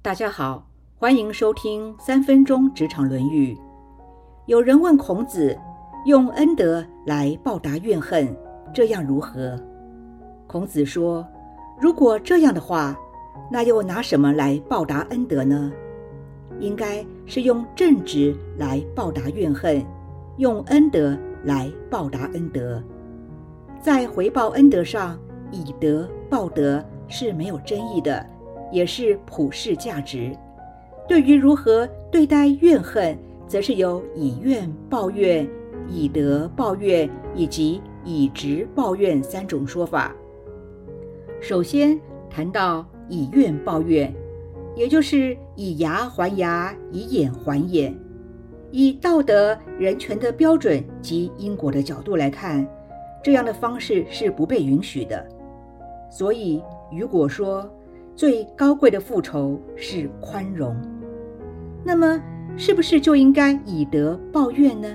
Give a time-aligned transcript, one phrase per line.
[0.00, 0.64] 大家好，
[0.96, 3.58] 欢迎收听三分钟职场论语。
[4.46, 5.58] 有人问孔子
[6.06, 8.34] ：“用恩德来报答怨恨，
[8.72, 9.60] 这样如何？”
[10.46, 11.26] 孔子说
[11.80, 12.96] ：“如果这样的话，
[13.50, 15.72] 那又拿什么来报答恩德呢？
[16.60, 19.84] 应该是用正直来报答怨恨，
[20.36, 22.80] 用恩德来报答恩德。
[23.82, 25.18] 在回报恩德上，
[25.50, 28.24] 以德报德是没有争议的。”
[28.70, 30.36] 也是普世价值。
[31.06, 33.16] 对于如何对待怨恨，
[33.46, 35.48] 则是有以怨报怨、
[35.88, 40.14] 以德报怨以及以直报怨三种说法。
[41.40, 44.12] 首先谈到以怨报怨，
[44.76, 47.96] 也就是以牙还牙、以眼还眼。
[48.70, 52.68] 以道德人权的标准及因果的角度来看，
[53.22, 55.26] 这样的方式是不被允许的。
[56.10, 57.66] 所以，雨果说，
[58.18, 60.76] 最高贵的复仇是宽容，
[61.84, 62.20] 那么
[62.56, 64.88] 是不是就应该以德报怨呢？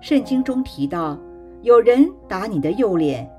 [0.00, 1.16] 圣经中提到，
[1.62, 3.30] 有人打你的右脸，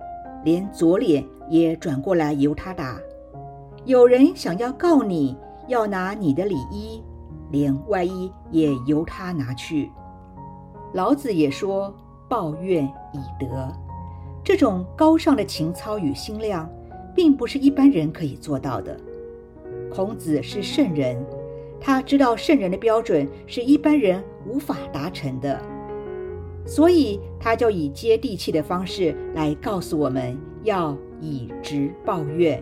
[0.45, 2.95] 连左脸也转过来由他打；
[3.83, 5.35] 有人想要告你，
[5.67, 7.03] 要拿你的里衣，
[7.51, 9.91] 连外衣也由他拿去。
[10.93, 11.93] 老子也说
[12.29, 13.69] ：“报怨以德。”
[14.41, 16.69] 这种高尚的情操与心量。
[17.15, 18.97] 并不是一般人可以做到的。
[19.91, 21.17] 孔子是圣人，
[21.79, 25.59] 他知道圣人的标准是一般人无法达成的，
[26.65, 32.61] 所以他就以接地气的方式来告诉我们要以直报怨。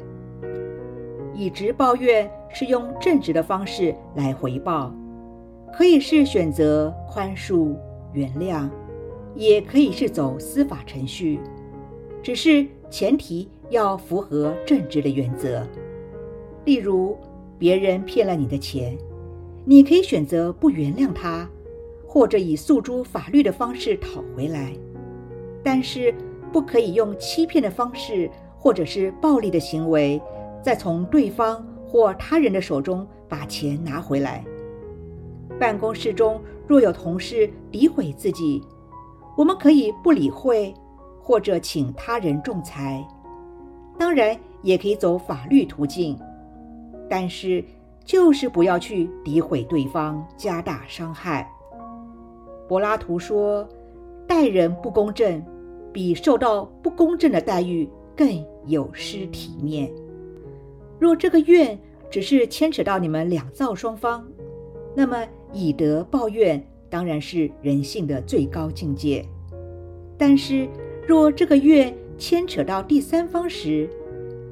[1.36, 4.92] 以直报怨是用正直的方式来回报，
[5.74, 7.76] 可以是选择宽恕、
[8.14, 8.70] 原谅，
[9.36, 11.40] 也可以是走司法程序，
[12.24, 13.50] 只是前提。
[13.70, 15.66] 要符合正直的原则，
[16.66, 17.18] 例如
[17.58, 18.98] 别人骗了你的钱，
[19.66, 21.50] 你可以选择不原谅他，
[22.08, 24.74] 或者以诉诸法律的方式讨回来，
[25.64, 26.14] 但是
[26.52, 30.22] 不可以用欺骗的方式或者是暴力的行为，
[30.64, 34.44] 再从对方或他人的手中把钱拿回来。
[35.60, 38.64] 办公室中若有同事诋毁自己，
[39.36, 40.74] 我们可以不理会，
[41.20, 43.06] 或者请他人仲裁。
[43.98, 46.18] 当然也可以走法律途径，
[47.10, 47.64] 但是
[48.06, 51.52] 就是不要去诋毁对方，加大伤害。
[52.68, 53.68] 柏拉图说
[54.28, 55.44] ：“待人不公正，
[55.92, 58.28] 比受到不公正的待遇更
[58.66, 59.92] 有失体面。”
[61.00, 61.78] 若这个怨
[62.10, 64.26] 只是牵扯到你们两造双方，
[64.96, 69.26] 那么以德报怨当然是人性的最高境界。
[70.18, 70.68] 但是
[71.08, 73.90] 若这个怨，牵扯到第三方时，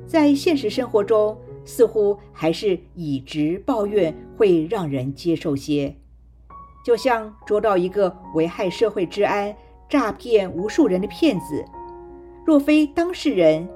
[0.06, 5.96] 在现实生活中，似乎还是以直报怨会让人接受些。
[6.86, 9.56] 就像捉到一个危害社会治安、
[9.90, 11.66] 诈骗无数人的骗子，
[12.46, 13.68] 若非当事人，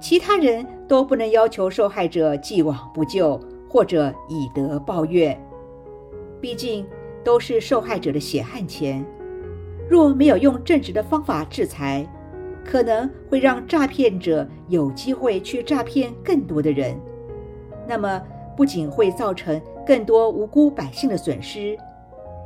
[0.00, 5.36] 其他人都不能要求受害者既往不咎或者以德报怨。
[6.40, 6.86] 毕竟
[7.24, 9.04] 都是受害者的血汗钱，
[9.88, 12.06] 若没有用正直的方法制裁。
[12.64, 16.96] 可能会让诈骗者有机会去诈骗更多的人，
[17.86, 18.22] 那么
[18.56, 21.76] 不仅会造成更多无辜百姓的损失，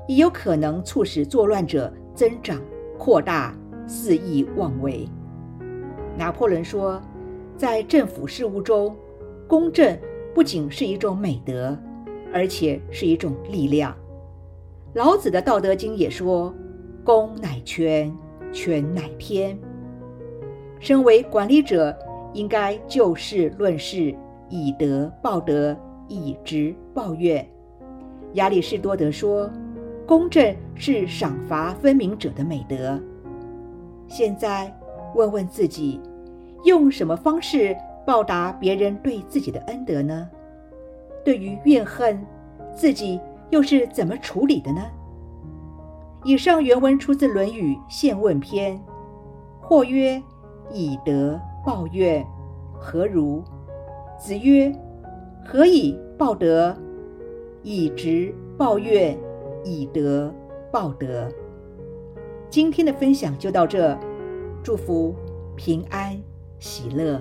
[0.09, 2.61] 也有可能促使作乱者增长、
[2.99, 3.55] 扩大、
[3.87, 5.09] 肆意妄为。
[6.17, 7.01] 拿破仑说，
[7.57, 8.97] 在政府事务中，
[9.47, 9.99] 公正
[10.35, 11.77] 不仅是一种美德，
[12.33, 13.95] 而且是一种力量。
[14.95, 16.55] 老子的《道德经》也说
[17.05, 18.11] ：“公乃全，
[18.51, 19.59] 全乃天。”
[20.79, 21.97] 身为管理者，
[22.33, 24.15] 应该就事论事，
[24.51, 25.77] 以德报德，
[26.07, 27.47] 以直报怨。
[28.35, 29.51] 亚里士多德说
[30.07, 33.01] ：“公正是赏罚分明者的美德。”
[34.07, 34.71] 现在
[35.15, 35.99] 问问自己，
[36.65, 40.29] 用什么方式报答别人对自己的恩德呢？
[41.25, 42.25] 对于怨恨，
[42.75, 43.19] 自己
[43.49, 44.83] 又是怎么处理的呢？
[46.23, 48.77] 以上原文出自《论语·宪问篇》，
[49.61, 50.23] 或曰。
[50.71, 52.27] 以德报怨，
[52.73, 53.43] 何如？
[54.19, 54.73] 子曰
[55.45, 56.75] ：“何以报德？
[57.63, 59.19] 以直报怨，
[59.65, 60.33] 以德
[60.73, 61.29] 报德。”
[62.49, 63.99] 今天的分享就到这，
[64.63, 65.15] 祝福
[65.55, 66.19] 平安
[66.59, 67.21] 喜乐。